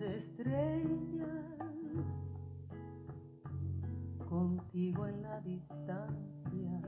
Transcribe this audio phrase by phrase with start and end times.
[0.00, 1.56] las estrellas
[4.28, 6.82] contigo en la distancia,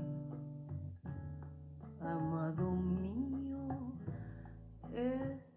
[2.00, 3.69] amado mío,
[4.92, 5.48] estoy.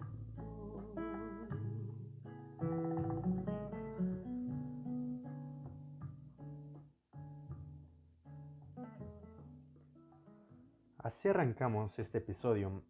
[10.99, 12.83] Así arrancamos este episodio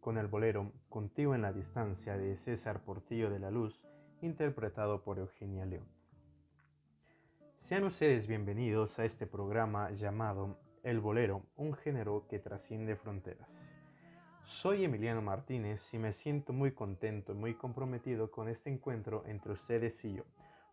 [0.00, 3.80] con el bolero Contigo en la distancia de César Portillo de la Luz,
[4.22, 5.86] interpretado por Eugenia León.
[7.68, 13.48] Sean ustedes bienvenidos a este programa llamado El Bolero, un género que trasciende fronteras.
[14.44, 19.52] Soy Emiliano Martínez y me siento muy contento y muy comprometido con este encuentro entre
[19.52, 20.24] ustedes y yo,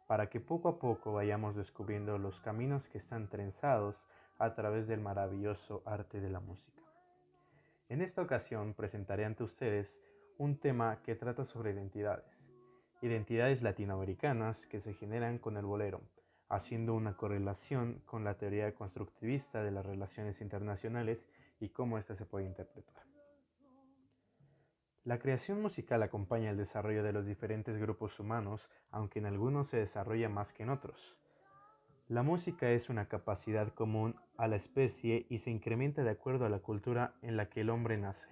[0.08, 3.96] para que poco a poco vayamos descubriendo los caminos que están trenzados
[4.38, 6.82] a través del maravilloso arte de la música.
[7.90, 9.98] En esta ocasión presentaré ante ustedes
[10.38, 12.39] un tema que trata sobre identidades,
[13.02, 16.02] identidades latinoamericanas que se generan con el bolero,
[16.50, 21.26] haciendo una correlación con la teoría constructivista de las relaciones internacionales
[21.60, 23.04] y cómo ésta se puede interpretar.
[25.06, 29.78] La creación musical acompaña el desarrollo de los diferentes grupos humanos, aunque en algunos se
[29.78, 31.16] desarrolla más que en otros.
[32.10, 36.50] La música es una capacidad común a la especie y se incrementa de acuerdo a
[36.50, 38.30] la cultura en la que el hombre nace.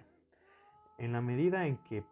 [0.98, 2.04] En la medida en que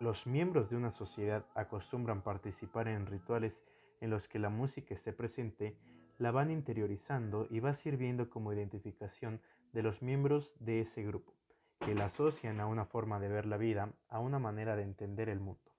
[0.00, 3.62] los miembros de una sociedad acostumbran participar en rituales
[4.00, 5.76] en los que la música esté presente,
[6.18, 9.40] la van interiorizando y va sirviendo como identificación
[9.72, 11.32] de los miembros de ese grupo,
[11.80, 15.28] que la asocian a una forma de ver la vida, a una manera de entender
[15.28, 15.72] el mundo.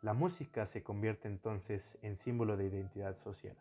[0.00, 3.56] La música se convierte entonces en símbolo de identidad social.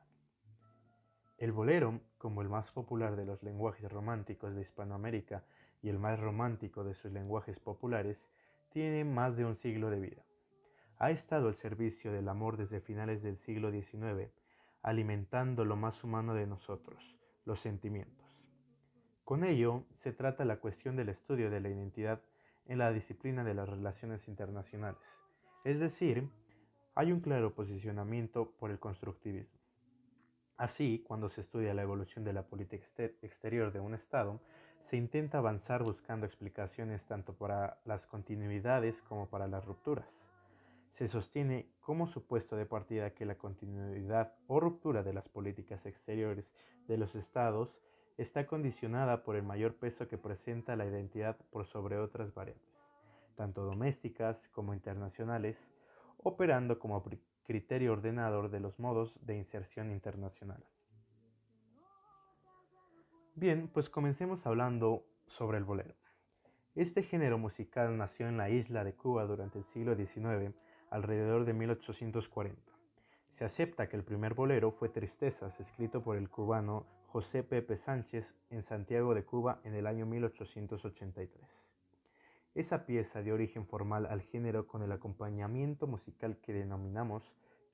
[1.37, 5.43] El bolero, como el más popular de los lenguajes románticos de Hispanoamérica
[5.81, 8.17] y el más romántico de sus lenguajes populares,
[8.77, 10.23] tiene más de un siglo de vida.
[10.99, 14.29] Ha estado al servicio del amor desde finales del siglo XIX,
[14.83, 18.27] alimentando lo más humano de nosotros, los sentimientos.
[19.23, 22.21] Con ello se trata la cuestión del estudio de la identidad
[22.67, 25.01] en la disciplina de las relaciones internacionales,
[25.63, 26.29] es decir,
[26.93, 29.59] hay un claro posicionamiento por el constructivismo.
[30.55, 32.85] Así, cuando se estudia la evolución de la política
[33.23, 34.39] exterior de un Estado,
[34.89, 40.07] se intenta avanzar buscando explicaciones tanto para las continuidades como para las rupturas.
[40.91, 46.45] Se sostiene como supuesto de partida que la continuidad o ruptura de las políticas exteriores
[46.87, 47.77] de los Estados
[48.17, 52.63] está condicionada por el mayor peso que presenta la identidad por sobre otras variables,
[53.35, 55.57] tanto domésticas como internacionales,
[56.23, 57.03] operando como
[57.43, 60.63] criterio ordenador de los modos de inserción internacional.
[63.39, 65.93] Bien, pues comencemos hablando sobre el bolero.
[66.73, 70.55] Este género musical nació en la isla de Cuba durante el siglo XIX,
[70.89, 72.59] alrededor de 1840.
[73.37, 78.25] Se acepta que el primer bolero fue Tristezas, escrito por el cubano José Pepe Sánchez
[78.49, 81.39] en Santiago de Cuba en el año 1883.
[82.55, 87.21] Esa pieza dio origen formal al género con el acompañamiento musical que denominamos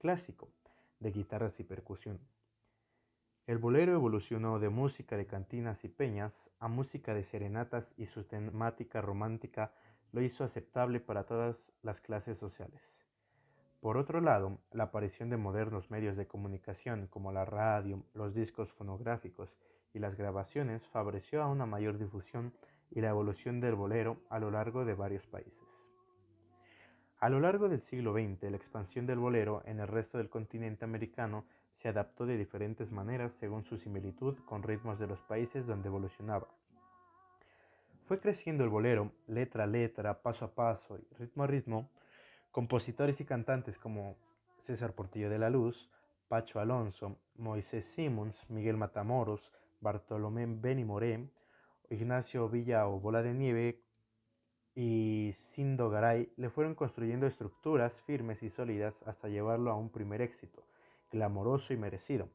[0.02, 0.50] clásico,
[1.00, 2.20] de guitarras y percusión.
[3.46, 8.24] El bolero evolucionó de música de cantinas y peñas a música de serenatas y su
[8.24, 9.74] temática romántica
[10.14, 12.82] lo hizo aceptable para todas las clases sociales.
[13.82, 18.72] Por otro lado, la aparición de modernos medios de comunicación como la radio, los discos
[18.74, 19.50] fonográficos
[19.94, 22.54] y las grabaciones favoreció a una mayor difusión
[22.92, 25.60] y la evolución del bolero a lo largo de varios países.
[27.20, 30.86] A lo largo del siglo XX, la expansión del bolero en el resto del continente
[30.86, 31.44] americano
[31.84, 36.48] se adaptó de diferentes maneras según su similitud con ritmos de los países donde evolucionaba.
[38.08, 41.90] Fue creciendo el bolero, letra a letra, paso a paso y ritmo a ritmo.
[42.52, 44.16] Compositores y cantantes como
[44.66, 45.90] César Portillo de la Luz,
[46.30, 49.52] Pacho Alonso, Moisés Simons, Miguel Matamoros,
[49.82, 51.28] Bartolomé Benimoré,
[51.90, 53.82] Ignacio Villa o Bola de Nieve
[54.74, 60.22] y Sindo Garay le fueron construyendo estructuras firmes y sólidas hasta llevarlo a un primer
[60.22, 60.64] éxito,
[61.14, 62.28] glamoroso y merecido,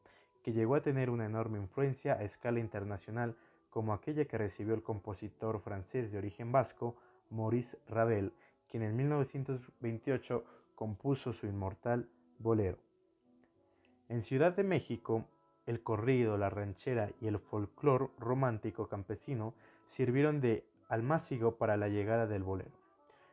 [0.43, 3.37] que llegó a tener una enorme influencia a escala internacional
[3.69, 6.97] como aquella que recibió el compositor francés de origen vasco
[7.31, 8.33] Maurice Ravel,
[8.71, 10.45] quien en 1928
[10.75, 12.09] compuso su inmortal
[12.39, 12.79] Bolero.
[14.09, 15.27] En Ciudad de México,
[15.67, 19.53] el corrido, la ranchera y el folclor romántico campesino
[19.89, 22.73] sirvieron de almácigo para la llegada del bolero.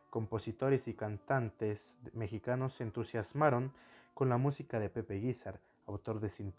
[0.10, 3.72] Compositores y cantantes mexicanos se entusiasmaron
[4.16, 6.54] con la música de Pepe Guizar, autor de Sin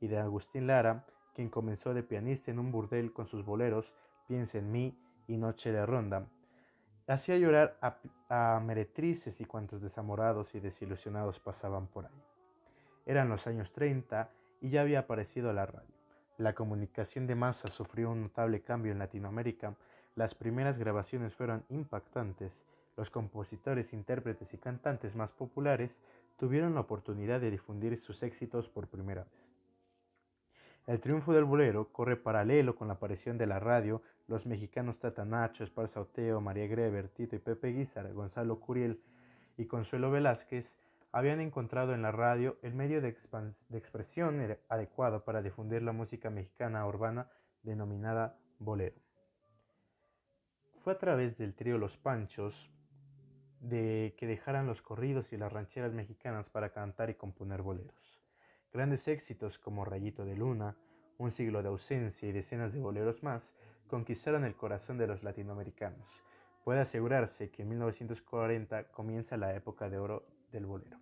[0.00, 1.04] y de Agustín Lara,
[1.34, 3.92] quien comenzó de pianista en un burdel con sus boleros
[4.26, 4.98] Piensa en mí
[5.28, 6.26] y Noche de Ronda.
[7.06, 7.98] Hacía llorar a,
[8.30, 12.22] a meretrices y cuantos desamorados y desilusionados pasaban por ahí.
[13.04, 14.30] Eran los años 30
[14.62, 15.94] y ya había aparecido la radio.
[16.38, 19.74] La comunicación de masa sufrió un notable cambio en Latinoamérica.
[20.14, 22.52] Las primeras grabaciones fueron impactantes.
[22.96, 25.90] Los compositores, intérpretes y cantantes más populares
[26.36, 29.42] tuvieron la oportunidad de difundir sus éxitos por primera vez.
[30.86, 34.02] El triunfo del bolero corre paralelo con la aparición de la radio.
[34.26, 39.00] Los mexicanos Tata Nacho, Esparza Oteo, María Greber, Tito y Pepe Guizar, Gonzalo Curiel
[39.56, 40.66] y Consuelo Velázquez
[41.12, 43.16] habían encontrado en la radio el medio de,
[43.74, 47.28] expresión adecuado para difundir la música mexicana urbana
[47.62, 48.96] denominada bolero.
[50.82, 52.54] Fue a través del trío Los Panchos
[53.62, 58.20] de que dejaran los corridos y las rancheras mexicanas para cantar y componer boleros.
[58.72, 60.76] Grandes éxitos como Rayito de Luna,
[61.18, 63.42] Un siglo de ausencia y decenas de boleros más
[63.86, 66.08] conquistaron el corazón de los latinoamericanos.
[66.64, 70.98] Puede asegurarse que en 1940 comienza la época de oro del bolero.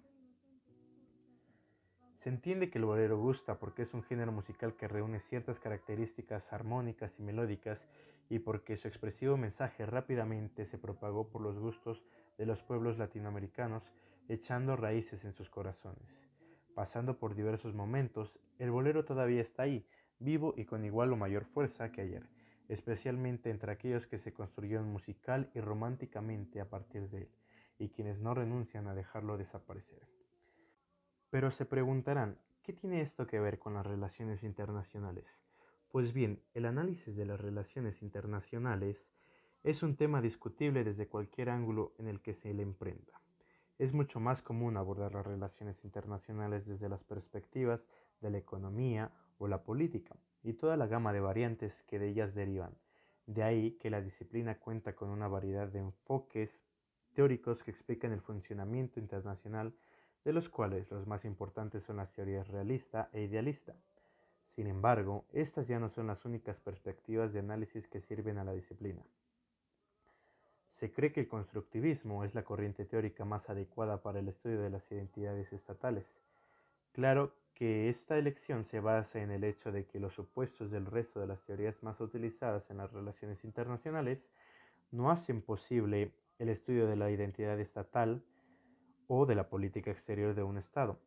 [2.19, 6.53] Se entiende que el bolero gusta porque es un género musical que reúne ciertas características
[6.53, 7.79] armónicas y melódicas
[8.31, 12.03] y porque su expresivo mensaje rápidamente se propagó por los gustos
[12.39, 13.83] de los pueblos latinoamericanos,
[14.29, 16.09] echando raíces en sus corazones.
[16.75, 19.85] Pasando por diversos momentos, el bolero todavía está ahí,
[20.21, 22.27] vivo y con igual o mayor fuerza que ayer,
[22.69, 27.29] especialmente entre aquellos que se construyeron musical y románticamente a partir de él
[27.79, 30.07] y quienes no renuncian a dejarlo desaparecer.
[31.31, 35.25] Pero se preguntarán, ¿qué tiene esto que ver con las relaciones internacionales?
[35.91, 38.97] Pues bien, el análisis de las relaciones internacionales
[39.65, 43.21] es un tema discutible desde cualquier ángulo en el que se le emprenda.
[43.77, 47.85] Es mucho más común abordar las relaciones internacionales desde las perspectivas
[48.21, 52.37] de la economía o la política y toda la gama de variantes que de ellas
[52.37, 52.79] derivan.
[53.27, 56.51] De ahí que la disciplina cuenta con una variedad de enfoques
[57.15, 59.75] teóricos que explican el funcionamiento internacional,
[60.25, 63.75] de los cuales los más importantes son las teorías realista e idealista.
[64.61, 68.53] Sin embargo, estas ya no son las únicas perspectivas de análisis que sirven a la
[68.53, 69.01] disciplina.
[70.79, 74.69] Se cree que el constructivismo es la corriente teórica más adecuada para el estudio de
[74.69, 76.05] las identidades estatales.
[76.93, 81.21] Claro que esta elección se basa en el hecho de que los supuestos del resto
[81.21, 84.19] de las teorías más utilizadas en las relaciones internacionales
[84.91, 88.23] no hacen posible el estudio de la identidad estatal
[89.09, 90.99] o de la política exterior de un Estado.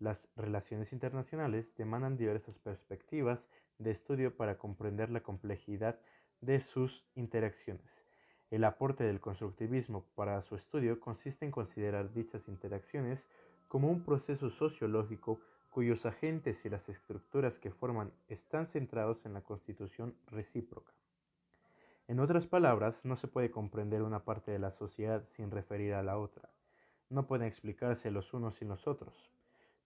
[0.00, 3.40] Las relaciones internacionales demandan diversas perspectivas
[3.78, 5.98] de estudio para comprender la complejidad
[6.40, 8.04] de sus interacciones.
[8.50, 13.20] El aporte del constructivismo para su estudio consiste en considerar dichas interacciones
[13.66, 15.40] como un proceso sociológico
[15.70, 20.92] cuyos agentes y las estructuras que forman están centrados en la constitución recíproca.
[22.06, 26.02] En otras palabras, no se puede comprender una parte de la sociedad sin referir a
[26.02, 26.48] la otra.
[27.10, 29.14] No pueden explicarse los unos sin los otros.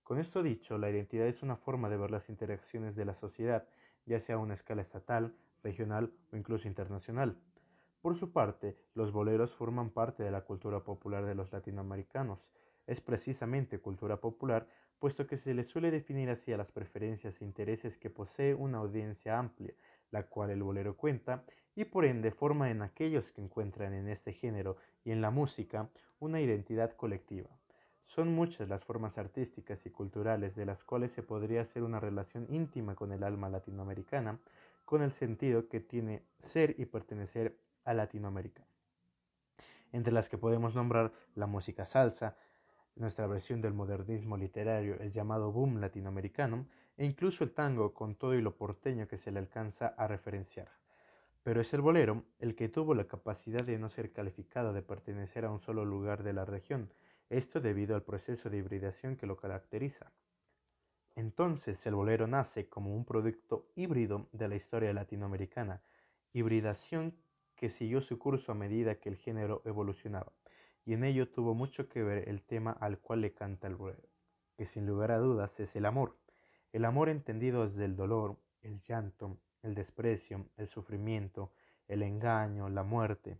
[0.02, 3.68] Con esto dicho, la identidad es una forma de ver las interacciones de la sociedad,
[4.04, 7.38] ya sea a una escala estatal, regional o incluso internacional.
[8.00, 12.40] Por su parte, los boleros forman parte de la cultura popular de los latinoamericanos.
[12.88, 14.66] Es precisamente cultura popular,
[14.98, 18.78] puesto que se le suele definir así a las preferencias e intereses que posee una
[18.78, 19.72] audiencia amplia,
[20.10, 21.44] la cual el bolero cuenta,
[21.76, 25.88] y por ende forma en aquellos que encuentran en este género y en la música
[26.18, 27.50] una identidad colectiva.
[28.14, 32.46] Son muchas las formas artísticas y culturales de las cuales se podría hacer una relación
[32.50, 34.38] íntima con el alma latinoamericana,
[34.84, 38.66] con el sentido que tiene ser y pertenecer a Latinoamérica.
[39.92, 42.36] Entre las que podemos nombrar la música salsa,
[42.96, 46.66] nuestra versión del modernismo literario, el llamado boom latinoamericano,
[46.98, 50.68] e incluso el tango con todo y lo porteño que se le alcanza a referenciar.
[51.42, 55.46] Pero es el bolero el que tuvo la capacidad de no ser calificado de pertenecer
[55.46, 56.90] a un solo lugar de la región,
[57.32, 60.12] esto debido al proceso de hibridación que lo caracteriza.
[61.14, 65.82] Entonces el bolero nace como un producto híbrido de la historia latinoamericana,
[66.32, 67.16] hibridación
[67.56, 70.32] que siguió su curso a medida que el género evolucionaba,
[70.84, 74.08] y en ello tuvo mucho que ver el tema al cual le canta el bolero,
[74.56, 76.16] que sin lugar a dudas es el amor,
[76.72, 81.52] el amor entendido desde el dolor, el llanto, el desprecio, el sufrimiento,
[81.88, 83.38] el engaño, la muerte.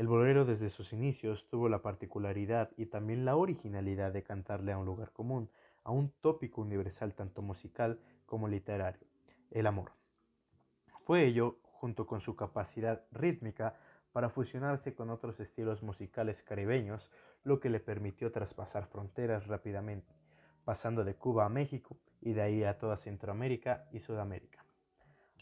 [0.00, 4.78] El bolero desde sus inicios tuvo la particularidad y también la originalidad de cantarle a
[4.78, 5.50] un lugar común,
[5.84, 9.06] a un tópico universal tanto musical como literario,
[9.50, 9.92] el amor.
[11.04, 13.76] Fue ello, junto con su capacidad rítmica,
[14.12, 17.10] para fusionarse con otros estilos musicales caribeños,
[17.44, 20.14] lo que le permitió traspasar fronteras rápidamente,
[20.64, 24.64] pasando de Cuba a México y de ahí a toda Centroamérica y Sudamérica.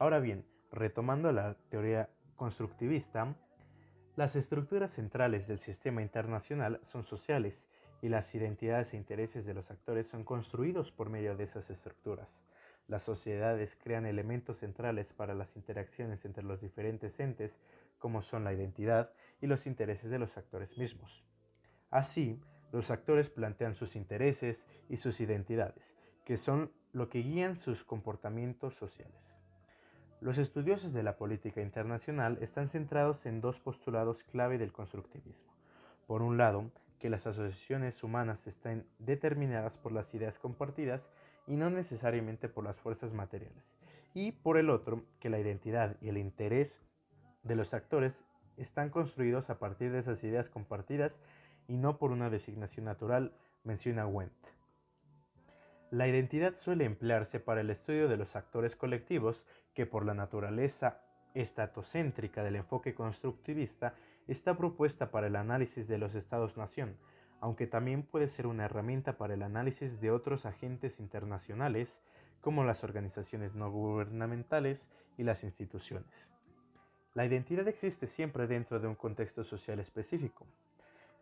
[0.00, 3.36] Ahora bien, retomando la teoría constructivista,
[4.18, 7.54] las estructuras centrales del sistema internacional son sociales
[8.02, 12.26] y las identidades e intereses de los actores son construidos por medio de esas estructuras.
[12.88, 17.52] Las sociedades crean elementos centrales para las interacciones entre los diferentes entes,
[18.00, 21.22] como son la identidad y los intereses de los actores mismos.
[21.92, 22.40] Así,
[22.72, 25.94] los actores plantean sus intereses y sus identidades,
[26.24, 29.27] que son lo que guían sus comportamientos sociales.
[30.20, 35.52] Los estudiosos de la política internacional están centrados en dos postulados clave del constructivismo.
[36.08, 41.08] Por un lado, que las asociaciones humanas están determinadas por las ideas compartidas
[41.46, 43.62] y no necesariamente por las fuerzas materiales.
[44.12, 46.72] Y por el otro, que la identidad y el interés
[47.44, 48.12] de los actores
[48.56, 51.12] están construidos a partir de esas ideas compartidas
[51.68, 53.32] y no por una designación natural,
[53.62, 54.32] menciona Wendt.
[55.90, 59.42] La identidad suele emplearse para el estudio de los actores colectivos
[59.78, 61.02] que por la naturaleza
[61.34, 63.94] estatocéntrica del enfoque constructivista
[64.26, 66.96] está propuesta para el análisis de los estados-nación,
[67.40, 71.96] aunque también puede ser una herramienta para el análisis de otros agentes internacionales
[72.40, 74.84] como las organizaciones no gubernamentales
[75.16, 76.28] y las instituciones.
[77.14, 80.44] La identidad existe siempre dentro de un contexto social específico.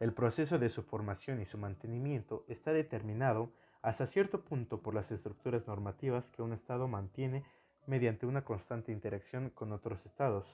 [0.00, 3.50] El proceso de su formación y su mantenimiento está determinado
[3.82, 7.44] hasta cierto punto por las estructuras normativas que un Estado mantiene
[7.86, 10.46] mediante una constante interacción con otros Estados,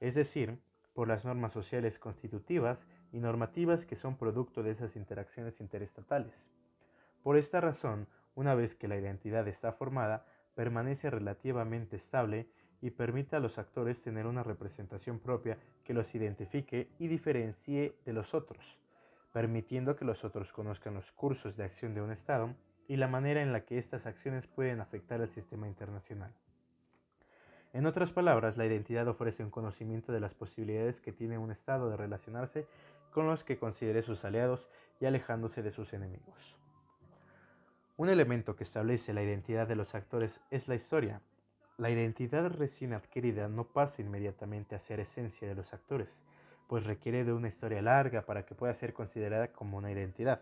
[0.00, 0.58] es decir,
[0.94, 2.78] por las normas sociales constitutivas
[3.12, 6.32] y normativas que son producto de esas interacciones interestatales.
[7.22, 12.46] Por esta razón, una vez que la identidad está formada, permanece relativamente estable
[12.80, 18.12] y permite a los actores tener una representación propia que los identifique y diferencie de
[18.12, 18.64] los otros,
[19.32, 22.54] permitiendo que los otros conozcan los cursos de acción de un Estado
[22.88, 26.32] y la manera en la que estas acciones pueden afectar al sistema internacional.
[27.72, 31.90] En otras palabras, la identidad ofrece un conocimiento de las posibilidades que tiene un Estado
[31.90, 32.66] de relacionarse
[33.12, 34.66] con los que considere sus aliados
[35.00, 36.56] y alejándose de sus enemigos.
[37.96, 41.22] Un elemento que establece la identidad de los actores es la historia.
[41.78, 46.08] La identidad recién adquirida no pasa inmediatamente a ser esencia de los actores,
[46.68, 50.40] pues requiere de una historia larga para que pueda ser considerada como una identidad.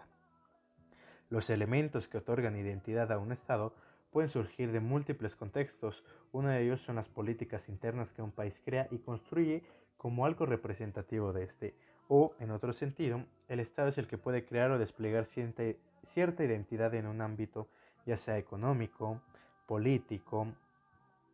[1.31, 3.73] Los elementos que otorgan identidad a un Estado
[4.15, 6.05] pueden surgir de múltiples contextos.
[6.31, 9.65] Uno de ellos son las políticas internas que un país crea y construye
[9.97, 11.75] como algo representativo de este.
[12.07, 16.95] O, en otro sentido, el Estado es el que puede crear o desplegar cierta, identidad
[16.95, 17.67] en un ámbito,
[18.07, 19.21] ya sea económico,
[19.67, 20.47] político,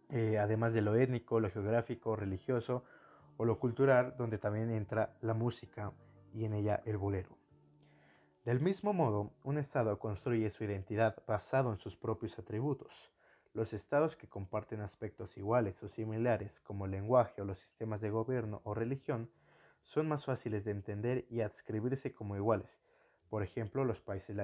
[0.09, 2.83] eh, además de lo étnico, lo geográfico, religioso
[3.37, 5.93] o lo cultural, donde también entra la música
[6.33, 7.40] y en ella el bolero.
[8.51, 12.93] Del mismo modo, un Estado construye su identidad basado en sus propios atributos.
[13.55, 18.11] Los estados que comparten aspectos iguales o similares como el lenguaje o los sistemas de
[18.11, 19.31] gobierno o religión
[19.85, 22.69] son más fáciles de entender y adscribirse como iguales.
[23.29, 24.37] Por ejemplo, los países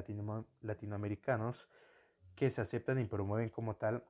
[0.63, 1.69] latinoamericanos
[2.37, 4.05] que se aceptan y promueven como tal,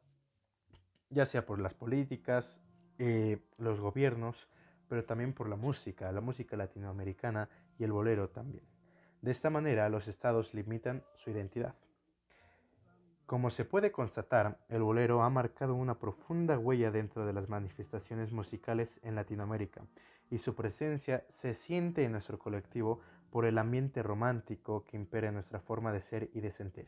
[1.09, 2.61] ya sea por las políticas,
[2.99, 4.37] eh, los gobiernos,
[4.91, 7.49] pero también por la música, la música latinoamericana
[7.79, 8.76] y el bolero también.
[9.23, 11.75] De esta manera, los estados limitan su identidad.
[13.27, 18.31] Como se puede constatar, el bolero ha marcado una profunda huella dentro de las manifestaciones
[18.31, 19.83] musicales en Latinoamérica
[20.31, 25.35] y su presencia se siente en nuestro colectivo por el ambiente romántico que impera en
[25.35, 26.87] nuestra forma de ser y de sentir.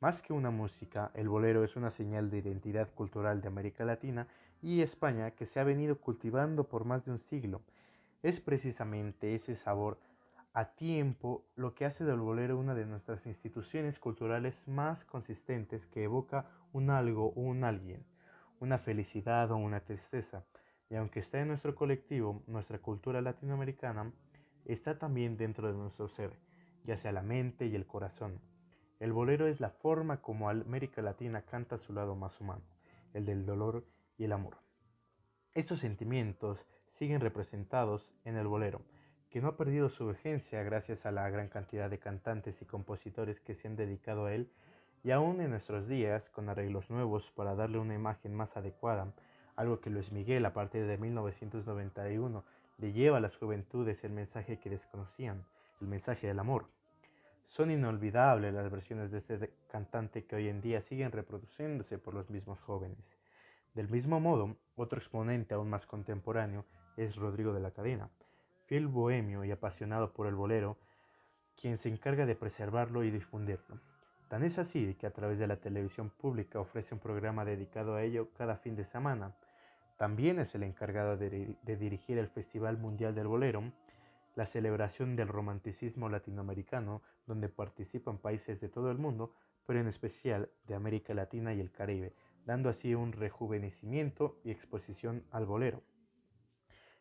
[0.00, 4.28] Más que una música, el bolero es una señal de identidad cultural de América Latina
[4.60, 7.62] y España que se ha venido cultivando por más de un siglo.
[8.22, 9.98] Es precisamente ese sabor
[10.54, 16.04] a tiempo lo que hace del bolero una de nuestras instituciones culturales más consistentes que
[16.04, 18.04] evoca un algo o un alguien,
[18.60, 20.44] una felicidad o una tristeza.
[20.90, 24.12] Y aunque está en nuestro colectivo, nuestra cultura latinoamericana
[24.66, 26.34] está también dentro de nuestro ser,
[26.84, 28.38] ya sea la mente y el corazón.
[29.00, 32.62] El bolero es la forma como América Latina canta su lado más humano,
[33.14, 33.86] el del dolor
[34.18, 34.58] y el amor.
[35.54, 36.58] Estos sentimientos
[36.90, 38.82] siguen representados en el bolero,
[39.32, 43.40] que no ha perdido su vigencia gracias a la gran cantidad de cantantes y compositores
[43.40, 44.50] que se han dedicado a él
[45.02, 49.10] y aún en nuestros días con arreglos nuevos para darle una imagen más adecuada,
[49.56, 52.44] algo que Luis Miguel a partir de 1991
[52.76, 55.46] le lleva a las juventudes el mensaje que desconocían,
[55.80, 56.66] el mensaje del amor.
[57.48, 62.28] Son inolvidables las versiones de este cantante que hoy en día siguen reproduciéndose por los
[62.28, 62.98] mismos jóvenes.
[63.72, 66.66] Del mismo modo, otro exponente aún más contemporáneo
[66.98, 68.10] es Rodrigo de la Cadena,
[68.72, 70.78] fiel bohemio y apasionado por el bolero,
[71.60, 73.78] quien se encarga de preservarlo y difundirlo.
[74.30, 78.02] Tan es así que a través de la televisión pública ofrece un programa dedicado a
[78.02, 79.34] ello cada fin de semana.
[79.98, 83.62] También es el encargado de, dirigir el Festival Mundial del Bolero,
[84.36, 89.34] la celebración del romanticismo latinoamericano, donde participan países de todo el mundo,
[89.66, 92.14] pero en especial de América Latina y el Caribe,
[92.46, 95.82] dando así un rejuvenecimiento y exposición al bolero.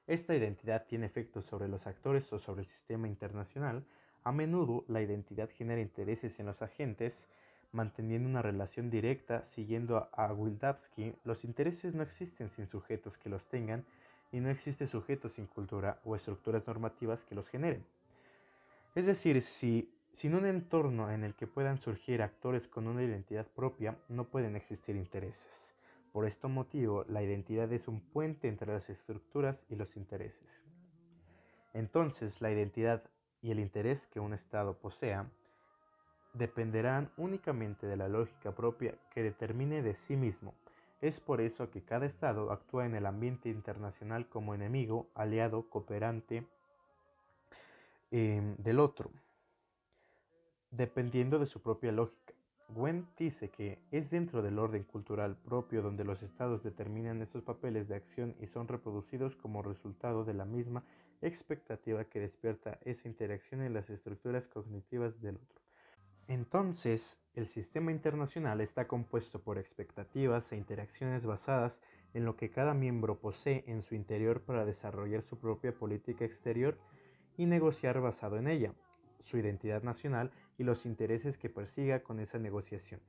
[0.08, 3.84] Esta identidad tiene efectos sobre los actores o sobre el sistema internacional.
[4.24, 7.14] A menudo la identidad genera intereses en los agentes,
[7.72, 9.46] manteniendo una relación directa.
[9.46, 13.86] Siguiendo a Wildavsky, los intereses no existen sin sujetos que los tengan
[14.32, 17.84] y no existe sujeto sin cultura o estructuras normativas que los generen.
[18.96, 23.48] Es decir, si sin un entorno en el que puedan surgir actores con una identidad
[23.48, 25.71] propia, no pueden existir intereses.
[26.12, 30.50] Por este motivo, la identidad es un puente entre las estructuras y los intereses.
[31.74, 33.04] Entonces, la identidad
[33.42, 35.26] y el interés que un Estado posea
[36.34, 40.54] dependerán únicamente de la lógica propia que determine de sí mismo.
[41.02, 46.46] Es por eso que cada Estado actúa en el ambiente internacional como enemigo, aliado, cooperante
[48.12, 49.10] em, del otro,
[50.70, 52.21] dependiendo de su propia lógica.
[52.76, 57.88] Wendt dice que es dentro del orden cultural propio donde los estados determinan estos papeles
[57.88, 60.84] de acción y son reproducidos como resultado de la misma
[61.22, 65.62] expectativa que despierta esa interacción en las estructuras cognitivas del otro.
[66.28, 71.74] Entonces, el sistema internacional está compuesto por expectativas e interacciones basadas
[72.14, 76.78] en lo que cada miembro posee en su interior para desarrollar su propia política exterior
[77.38, 78.74] y negociar basado en ella,
[79.24, 83.00] su identidad nacional y los intereses que persiga con esa negociación.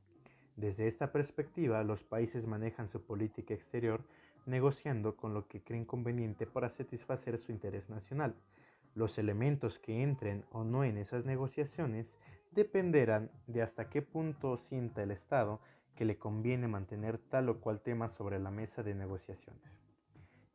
[0.56, 4.00] Desde esta perspectiva, los países manejan su política exterior
[4.46, 8.34] negociando con lo que creen conveniente para satisfacer su interés nacional.
[8.94, 12.06] Los elementos que entren o no en esas negociaciones
[12.52, 15.60] dependerán de hasta qué punto sienta el Estado
[15.94, 19.70] que le conviene mantener tal o cual tema sobre la mesa de negociaciones.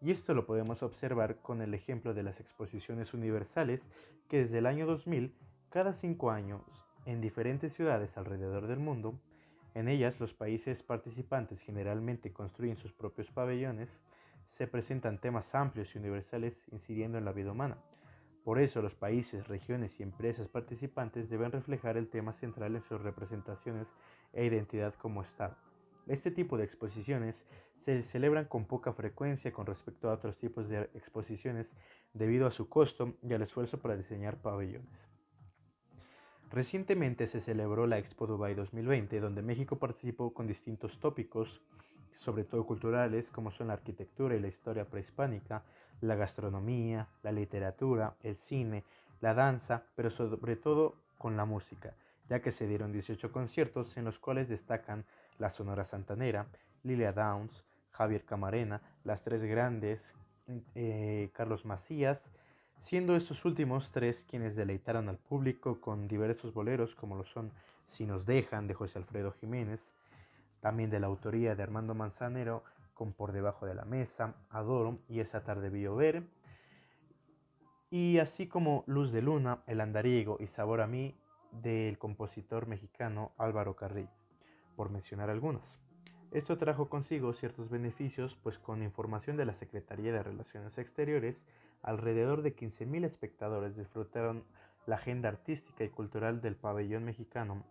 [0.02, 3.82] Y esto lo podemos observar con el ejemplo de las exposiciones universales
[4.28, 5.32] que desde el año 2000,
[5.70, 6.64] cada cinco años,
[7.08, 9.18] en diferentes ciudades alrededor del mundo.
[9.74, 13.90] En ellas los países participantes generalmente construyen sus propios pabellones,
[14.58, 17.78] se presentan temas amplios y universales incidiendo en la vida humana.
[18.44, 23.02] Por eso los países, regiones y empresas participantes deben reflejar el tema central en sus
[23.02, 23.88] representaciones
[24.34, 25.56] e identidad como Estado.
[26.08, 27.36] Este tipo de exposiciones
[27.86, 31.68] se celebran con poca frecuencia con respecto a otros tipos de exposiciones
[32.14, 35.17] debido a su costo y al esfuerzo para diseñar pabellones.
[36.52, 41.62] Recientemente se celebró la Expo Dubai 2020, donde México participó con distintos tópicos,
[42.20, 45.64] sobre todo culturales, como son la arquitectura y la historia prehispánica,
[46.02, 48.84] la gastronomía, la literatura, el cine,
[49.20, 51.94] la danza, pero sobre todo con la música,
[52.30, 55.06] ya que se dieron 18 conciertos en los cuales destacan
[55.40, 56.48] la Sonora Santanera,
[56.84, 60.16] Lilia Downs, Javier Camarena, las tres grandes,
[60.76, 62.22] eh, Carlos Macías,
[62.88, 67.52] siendo estos últimos tres quienes deleitaron al público con diversos boleros como lo son
[67.90, 69.82] Si nos dejan de José Alfredo Jiménez,
[70.62, 75.20] también de la autoría de Armando Manzanero con Por debajo de la mesa, Adoro y
[75.20, 76.24] Esa tarde vi ver,
[77.90, 81.14] y así como Luz de Luna, El andariego y Sabor a mí
[81.52, 84.16] del compositor mexicano Álvaro Carrillo,
[84.78, 85.64] por mencionar algunos.
[86.32, 91.36] Esto trajo consigo ciertos beneficios, pues con información de la Secretaría de Relaciones Exteriores,
[91.82, 94.44] alrededor de 15.000 espectadores disfrutaron
[94.86, 97.64] la agenda artística y cultural del pabellón mexicano.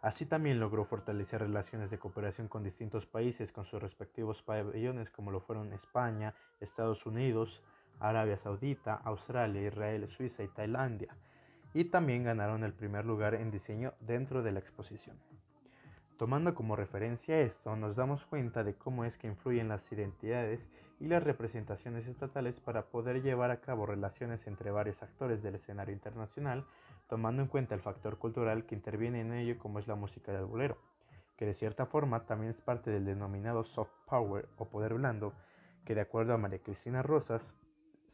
[0.00, 5.30] Así también logró fortalecer relaciones de cooperación con distintos países con sus respectivos pabellones como
[5.30, 7.62] lo fueron España, Estados Unidos,
[8.00, 11.16] Arabia Saudita, Australia, Israel, Suiza y Tailandia,
[11.72, 15.16] y también ganaron el primer lugar en diseño dentro de la exposición.
[16.18, 20.60] Tomando como referencia esto, nos damos cuenta de cómo es que influyen las identidades
[21.00, 25.94] y las representaciones estatales para poder llevar a cabo relaciones entre varios actores del escenario
[25.94, 26.64] internacional,
[27.08, 30.46] tomando en cuenta el factor cultural que interviene en ello como es la música del
[30.46, 30.78] bolero,
[31.36, 35.32] que de cierta forma también es parte del denominado soft power o poder blando,
[35.84, 37.54] que de acuerdo a María Cristina Rosas,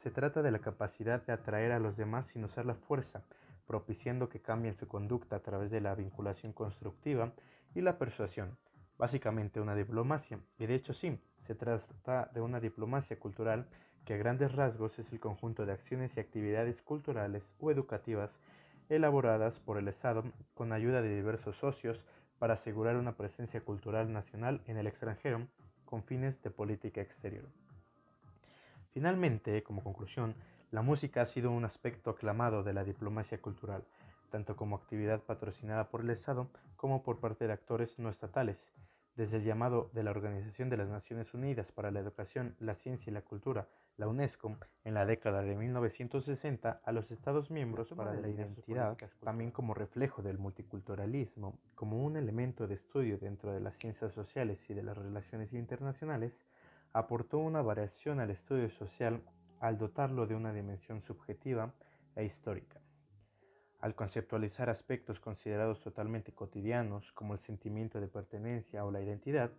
[0.02, 3.22] se trata de la capacidad de atraer a los demás sin usar la fuerza,
[3.66, 7.32] propiciando que cambien su conducta a través de la vinculación constructiva
[7.74, 8.56] y la persuasión,
[8.98, 13.66] básicamente una diplomacia, y de hecho sí, se trata de una diplomacia cultural
[14.04, 18.30] que a grandes rasgos es el conjunto de acciones y actividades culturales o educativas
[18.88, 20.24] elaboradas por el Estado
[20.54, 22.00] con ayuda de diversos socios
[22.38, 25.46] para asegurar una presencia cultural nacional en el extranjero
[25.84, 27.44] con fines de política exterior.
[28.92, 30.34] Finalmente, como conclusión,
[30.70, 33.84] la música ha sido un aspecto aclamado de la diplomacia cultural,
[34.30, 38.72] tanto como actividad patrocinada por el Estado como por parte de actores no estatales,
[39.20, 43.10] desde el llamado de la Organización de las Naciones Unidas para la Educación, la Ciencia
[43.10, 48.14] y la Cultura, la UNESCO, en la década de 1960 a los Estados miembros para
[48.14, 53.76] la identidad, también como reflejo del multiculturalismo, como un elemento de estudio dentro de las
[53.76, 56.32] ciencias sociales y de las relaciones internacionales,
[56.94, 59.20] aportó una variación al estudio social
[59.60, 61.74] al dotarlo de una dimensión subjetiva
[62.16, 62.80] e histórica.
[63.80, 69.50] Al conceptualizar aspectos considerados totalmente cotidianos como el sentimiento de pertenencia o la identidad,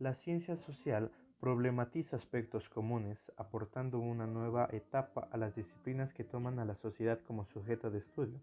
[0.00, 6.58] la ciencia social problematiza aspectos comunes, aportando una nueva etapa a las disciplinas que toman
[6.58, 8.40] a la sociedad como sujeto de estudio.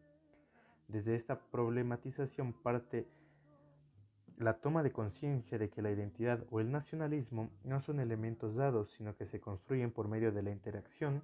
[0.87, 3.05] Desde esta problematización parte
[4.37, 8.89] la toma de conciencia de que la identidad o el nacionalismo no son elementos dados,
[8.97, 11.23] sino que se construyen por medio de la interacción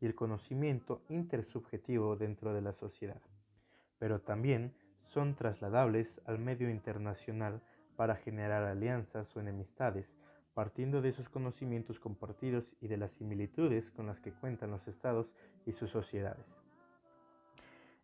[0.00, 3.20] y el conocimiento intersubjetivo dentro de la sociedad
[4.02, 4.72] pero también
[5.14, 7.62] son trasladables al medio internacional
[7.94, 10.12] para generar alianzas o enemistades,
[10.54, 15.28] partiendo de esos conocimientos compartidos y de las similitudes con las que cuentan los estados
[15.66, 16.44] y sus sociedades.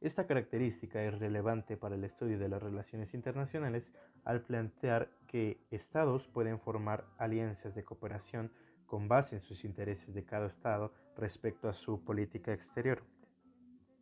[0.01, 3.83] Esta característica es relevante para el estudio de las relaciones internacionales
[4.25, 8.53] al plantear que estados pueden formar alianzas de cooperación
[8.87, 13.03] con base en sus intereses de cada estado respecto a su política exterior.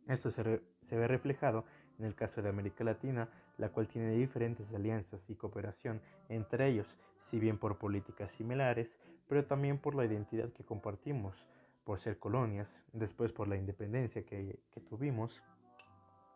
[0.07, 1.65] Esto se, ve reflejado
[1.99, 6.87] en el caso de América Latina, la cual tiene diferentes alianzas y cooperación entre ellos,
[7.29, 8.89] si bien por políticas similares,
[9.27, 11.35] pero también por la identidad que compartimos,
[11.83, 15.41] por ser colonias, después por la independencia que, tuvimos,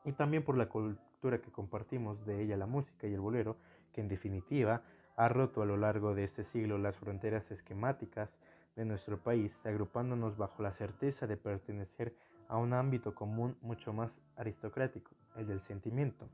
[0.04, 3.56] y también por la cultura que compartimos de ella la música y el bolero,
[3.93, 4.82] que en definitiva
[5.15, 8.30] ha roto a lo largo de este siglo las fronteras esquemáticas
[8.76, 14.12] de nuestro país, agrupándonos bajo la certeza de pertenecer a un ámbito común mucho más
[14.36, 16.28] aristocrático, el del sentimiento.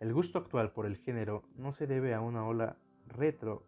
[0.00, 3.64] El gusto actual por el género no se debe a una ola retro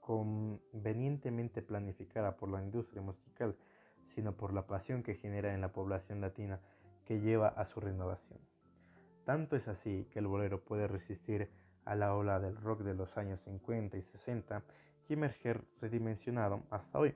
[0.00, 3.56] convenientemente planificada por la industria musical,
[4.14, 6.60] sino por la pasión que genera en la población latina
[7.06, 8.40] que lleva a su renovación.
[9.24, 11.48] Tanto es así que el bolero puede resistir
[11.84, 14.62] a la ola del rock de los años 50 y 60
[15.08, 17.14] y emerger redimensionado hasta hoy.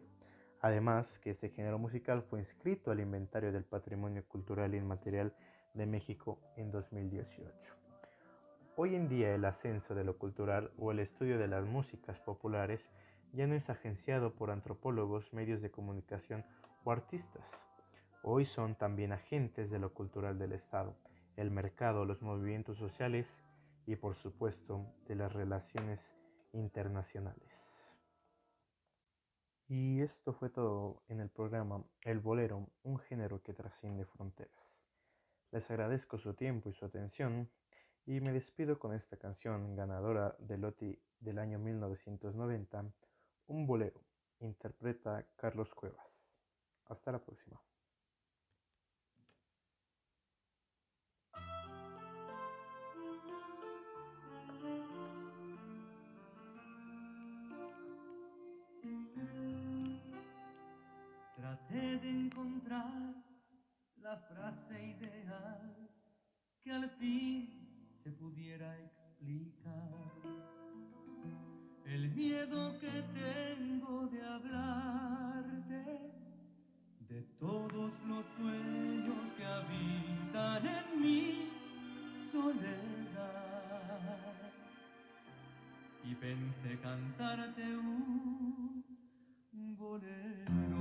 [0.60, 5.34] Además que este género musical fue inscrito al inventario del Patrimonio Cultural Inmaterial
[5.74, 7.86] de México en 2018.
[8.76, 12.80] Hoy en día el ascenso de lo cultural o el estudio de las músicas populares
[13.32, 16.44] ya no es agenciado por antropólogos, medios de comunicación
[16.84, 17.44] o artistas.
[18.22, 20.94] Hoy son también agentes de lo cultural del Estado,
[21.36, 23.26] el mercado, los movimientos sociales
[23.86, 26.00] y por supuesto de las relaciones
[26.52, 27.55] internacionales.
[29.68, 34.54] Y esto fue todo en el programa El Bolero, un género que trasciende fronteras.
[35.50, 37.50] Les agradezco su tiempo y su atención
[38.04, 42.92] y me despido con esta canción ganadora de Loti del año 1990,
[43.48, 44.00] Un Bolero,
[44.38, 46.06] interpreta Carlos Cuevas.
[46.84, 47.60] Hasta la próxima.
[64.20, 65.88] frase ideal
[66.62, 69.92] que al fin te pudiera explicar.
[71.84, 75.84] El miedo que tengo de hablarte,
[77.08, 81.50] de todos los sueños que habitan en mi
[82.32, 82.96] soledad.
[86.04, 88.84] Y pensé cantarte un
[89.78, 90.75] bolero.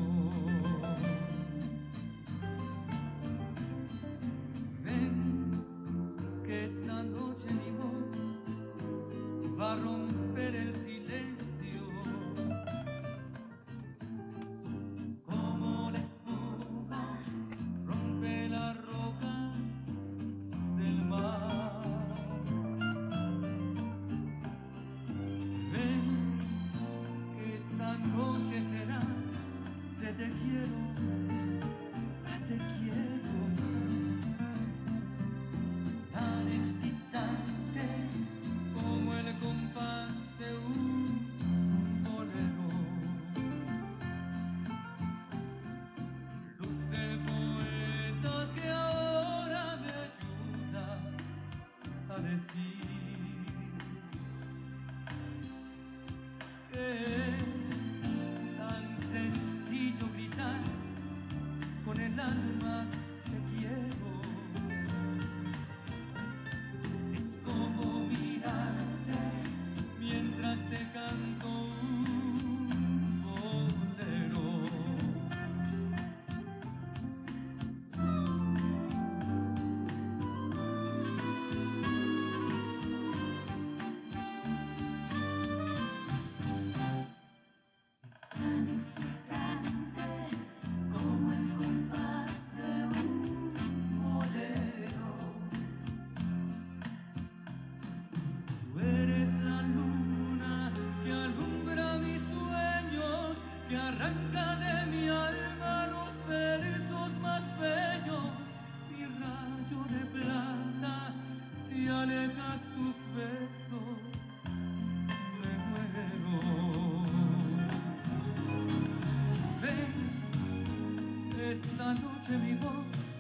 [122.28, 123.15] 别逼我。